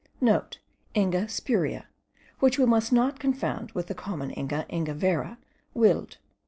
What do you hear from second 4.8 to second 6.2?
vera, Willd.